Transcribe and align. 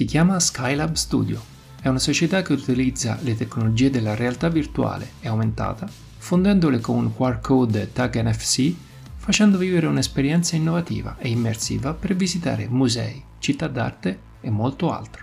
Si 0.00 0.06
chiama 0.06 0.40
Skylab 0.40 0.94
Studio. 0.94 1.42
È 1.78 1.86
una 1.86 1.98
società 1.98 2.40
che 2.40 2.54
utilizza 2.54 3.18
le 3.20 3.36
tecnologie 3.36 3.90
della 3.90 4.14
realtà 4.14 4.48
virtuale 4.48 5.10
e 5.20 5.28
aumentata, 5.28 5.86
fondendole 6.16 6.80
con 6.80 7.14
QR 7.14 7.38
code 7.40 7.82
e 7.82 7.92
tag 7.92 8.18
NFC, 8.18 8.72
facendo 9.16 9.58
vivere 9.58 9.86
un'esperienza 9.88 10.56
innovativa 10.56 11.18
e 11.18 11.28
immersiva 11.28 11.92
per 11.92 12.16
visitare 12.16 12.66
musei, 12.66 13.22
città 13.40 13.68
d'arte 13.68 14.18
e 14.40 14.48
molto 14.48 14.90
altro. 14.90 15.22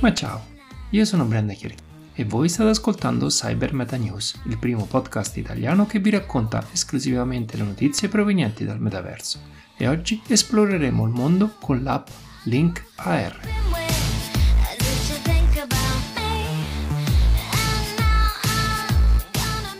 Ma 0.00 0.12
ciao, 0.12 0.44
io 0.90 1.04
sono 1.06 1.24
Brenda 1.24 1.54
Chiaretti 1.54 1.91
e 2.14 2.24
voi 2.24 2.48
state 2.48 2.70
ascoltando 2.70 3.28
Cyber 3.28 3.72
Meta 3.72 3.96
News, 3.96 4.40
il 4.44 4.58
primo 4.58 4.84
podcast 4.86 5.36
italiano 5.36 5.86
che 5.86 5.98
vi 5.98 6.10
racconta 6.10 6.66
esclusivamente 6.72 7.56
le 7.56 7.64
notizie 7.64 8.08
provenienti 8.08 8.64
dal 8.64 8.80
metaverso. 8.80 9.40
E 9.76 9.88
oggi 9.88 10.20
esploreremo 10.26 11.06
il 11.06 11.12
mondo 11.12 11.54
con 11.58 11.82
l'app 11.82 12.08
Link 12.44 12.84
AR. 12.96 13.40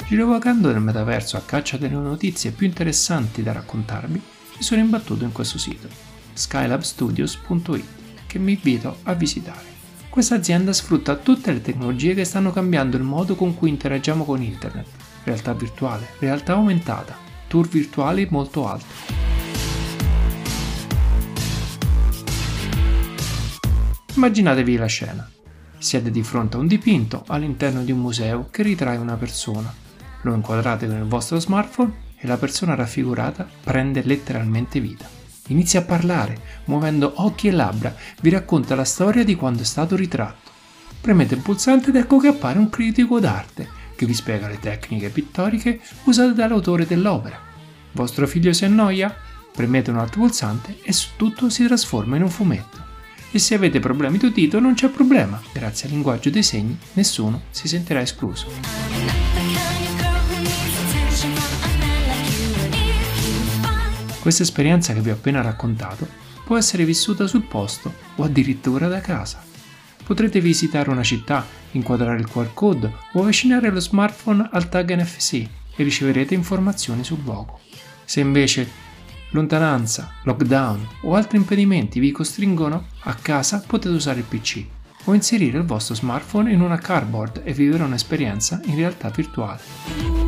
Girovagando 0.08 0.70
nel 0.70 0.82
metaverso 0.82 1.36
a 1.36 1.40
caccia 1.40 1.78
delle 1.78 1.94
notizie 1.94 2.50
più 2.50 2.66
interessanti 2.66 3.42
da 3.42 3.52
raccontarvi, 3.52 4.22
mi 4.56 4.62
sono 4.62 4.80
imbattuto 4.80 5.24
in 5.24 5.32
questo 5.32 5.58
sito, 5.58 5.88
skylabstudios.it, 6.34 7.84
che 8.26 8.38
mi 8.38 8.52
invito 8.52 8.98
a 9.04 9.14
visitare. 9.14 9.71
Questa 10.12 10.34
azienda 10.34 10.74
sfrutta 10.74 11.16
tutte 11.16 11.52
le 11.52 11.62
tecnologie 11.62 12.12
che 12.12 12.26
stanno 12.26 12.52
cambiando 12.52 12.98
il 12.98 13.02
modo 13.02 13.34
con 13.34 13.56
cui 13.56 13.70
interagiamo 13.70 14.26
con 14.26 14.42
internet, 14.42 14.86
realtà 15.24 15.54
virtuale, 15.54 16.06
realtà 16.18 16.52
aumentata, 16.52 17.16
tour 17.48 17.66
virtuali 17.66 18.20
e 18.20 18.28
molto 18.28 18.68
altro. 18.68 18.88
Immaginatevi 24.14 24.76
la 24.76 24.84
scena. 24.84 25.30
Siete 25.78 26.10
di 26.10 26.22
fronte 26.22 26.58
a 26.58 26.60
un 26.60 26.66
dipinto 26.66 27.24
all'interno 27.28 27.82
di 27.82 27.92
un 27.92 28.00
museo 28.00 28.48
che 28.50 28.62
ritrae 28.62 28.98
una 28.98 29.16
persona. 29.16 29.72
Lo 30.24 30.34
inquadrate 30.34 30.86
con 30.86 30.96
il 30.98 31.04
vostro 31.04 31.40
smartphone 31.40 32.10
e 32.18 32.26
la 32.26 32.36
persona 32.36 32.74
raffigurata 32.74 33.48
prende 33.64 34.02
letteralmente 34.02 34.78
vita. 34.78 35.21
Inizia 35.48 35.80
a 35.80 35.84
parlare, 35.84 36.40
muovendo 36.66 37.12
occhi 37.16 37.48
e 37.48 37.50
labbra, 37.50 37.94
vi 38.20 38.30
racconta 38.30 38.74
la 38.74 38.84
storia 38.84 39.24
di 39.24 39.34
quando 39.34 39.62
è 39.62 39.64
stato 39.64 39.96
ritratto. 39.96 40.50
Premete 41.00 41.34
il 41.34 41.40
pulsante 41.40 41.88
ed 41.88 41.96
ecco 41.96 42.18
che 42.18 42.28
appare 42.28 42.58
un 42.58 42.70
critico 42.70 43.18
d'arte 43.18 43.80
che 43.96 44.06
vi 44.06 44.14
spiega 44.14 44.48
le 44.48 44.58
tecniche 44.58 45.10
pittoriche 45.10 45.80
usate 46.04 46.32
dall'autore 46.32 46.86
dell'opera. 46.86 47.38
Vostro 47.92 48.26
figlio 48.26 48.52
si 48.52 48.64
annoia? 48.64 49.14
Premete 49.52 49.90
un 49.90 49.98
altro 49.98 50.20
pulsante 50.20 50.78
e 50.82 50.94
tutto 51.16 51.50
si 51.50 51.64
trasforma 51.64 52.16
in 52.16 52.22
un 52.22 52.30
fumetto. 52.30 52.90
E 53.30 53.38
se 53.38 53.54
avete 53.54 53.80
problemi 53.80 54.18
d'udito 54.18 54.60
non 54.60 54.74
c'è 54.74 54.88
problema, 54.88 55.40
grazie 55.52 55.86
al 55.86 55.94
linguaggio 55.94 56.30
dei 56.30 56.42
segni 56.42 56.78
nessuno 56.94 57.42
si 57.50 57.68
sentirà 57.68 58.00
escluso. 58.00 59.71
Questa 64.22 64.44
esperienza 64.44 64.92
che 64.92 65.00
vi 65.00 65.10
ho 65.10 65.14
appena 65.14 65.42
raccontato 65.42 66.06
può 66.44 66.56
essere 66.56 66.84
vissuta 66.84 67.26
sul 67.26 67.42
posto 67.42 67.92
o 68.14 68.22
addirittura 68.22 68.86
da 68.86 69.00
casa. 69.00 69.42
Potrete 70.04 70.40
visitare 70.40 70.90
una 70.90 71.02
città, 71.02 71.44
inquadrare 71.72 72.20
il 72.20 72.28
QR 72.28 72.54
code 72.54 72.92
o 73.14 73.20
avvicinare 73.20 73.68
lo 73.70 73.80
smartphone 73.80 74.48
al 74.52 74.68
tag 74.68 74.94
NFC 74.94 75.32
e 75.74 75.82
riceverete 75.82 76.34
informazioni 76.34 77.02
sul 77.02 77.18
luogo. 77.24 77.58
Se 78.04 78.20
invece 78.20 78.70
lontananza, 79.30 80.12
lockdown 80.22 80.86
o 81.00 81.16
altri 81.16 81.38
impedimenti 81.38 81.98
vi 81.98 82.12
costringono, 82.12 82.86
a 83.00 83.14
casa 83.14 83.64
potete 83.66 83.92
usare 83.92 84.20
il 84.20 84.26
PC 84.26 84.64
o 85.06 85.14
inserire 85.14 85.58
il 85.58 85.64
vostro 85.64 85.96
smartphone 85.96 86.52
in 86.52 86.60
una 86.60 86.78
cardboard 86.78 87.42
e 87.44 87.52
vivere 87.52 87.82
un'esperienza 87.82 88.60
in 88.66 88.76
realtà 88.76 89.08
virtuale. 89.08 90.21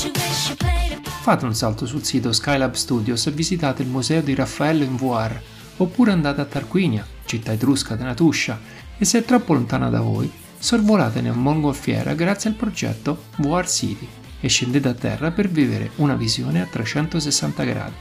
Fate 0.00 1.44
un 1.44 1.56
salto 1.56 1.84
sul 1.84 2.04
sito 2.04 2.30
Skylab 2.30 2.74
Studios 2.74 3.26
e 3.26 3.32
visitate 3.32 3.82
il 3.82 3.88
museo 3.88 4.20
di 4.20 4.32
Raffaello 4.32 4.84
in 4.84 4.94
VR, 4.94 5.36
oppure 5.78 6.12
andate 6.12 6.40
a 6.40 6.44
Tarquinia, 6.44 7.04
città 7.24 7.50
etrusca 7.50 7.96
della 7.96 8.14
Tuscia, 8.14 8.60
e 8.96 9.04
se 9.04 9.18
è 9.18 9.24
troppo 9.24 9.54
lontana 9.54 9.90
da 9.90 10.00
voi, 10.00 10.30
sorvolate 10.56 11.20
nel 11.20 11.32
mongolfiera 11.32 12.14
grazie 12.14 12.50
al 12.50 12.54
progetto 12.54 13.24
VR 13.38 13.66
City 13.66 14.06
e 14.40 14.48
scendete 14.48 14.86
a 14.86 14.94
terra 14.94 15.32
per 15.32 15.48
vivere 15.48 15.90
una 15.96 16.14
visione 16.14 16.60
a 16.60 16.66
360 16.66 17.64
gradi. 17.64 17.96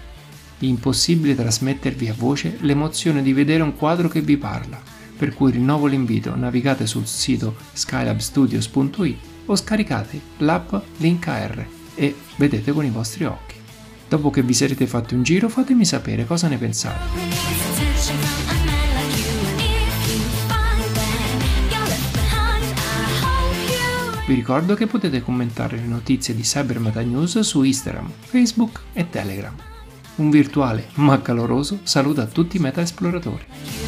Impossibile 0.60 1.34
trasmettervi 1.34 2.10
a 2.10 2.16
voce 2.16 2.58
l'emozione 2.62 3.24
di 3.24 3.34
vedere 3.34 3.64
un 3.64 3.76
quadro 3.76 4.08
che 4.08 4.22
vi 4.22 4.38
parla, 4.38 4.80
per 5.18 5.34
cui 5.34 5.52
rinnovo 5.52 5.88
l'invito, 5.88 6.36
navigate 6.36 6.86
sul 6.86 7.08
sito 7.08 7.56
skylabstudios.it 7.74 9.18
o 9.48 9.56
scaricate 9.56 10.22
l'app 10.38 10.76
Link 10.98 11.28
AR 11.28 11.77
e 11.98 12.16
vedete 12.38 12.72
con 12.72 12.86
i 12.86 12.90
vostri 12.90 13.26
occhi. 13.26 13.56
Dopo 14.08 14.30
che 14.30 14.44
vi 14.44 14.54
sarete 14.54 14.88
fatti 14.88 15.16
un 15.16 15.24
giro 15.24 15.50
fatemi 15.50 15.84
sapere 15.84 16.26
cosa 16.26 16.48
ne 16.48 16.58
pensate. 16.58 17.26
Vi 24.28 24.34
ricordo 24.34 24.76
che 24.76 24.88
potete 24.88 25.22
commentare 25.22 25.78
le 25.78 25.88
notizie 25.88 26.36
di 26.36 26.42
Cyber 26.42 26.80
Meta 26.80 27.02
News 27.02 27.40
su 27.40 27.64
Instagram, 27.64 28.12
Facebook 28.20 28.82
e 28.94 29.10
Telegram. 29.10 29.56
Un 30.16 30.30
virtuale 30.30 30.90
ma 30.96 31.22
caloroso 31.22 31.80
saluto 31.84 32.22
a 32.22 32.26
tutti 32.26 32.58
i 32.58 32.60
meta 32.60 32.82
esploratori. 32.82 33.87